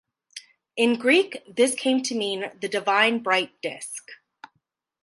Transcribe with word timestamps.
In 0.75 0.97
Greek 0.97 1.43
this 1.47 1.75
came 1.75 2.01
to 2.01 2.15
mean 2.15 2.51
the 2.59 2.67
divine 2.67 3.19
bright 3.21 3.61
disk. 3.61 4.07